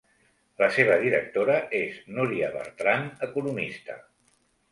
[0.61, 4.01] La seva directora és Núria Bertran, economista.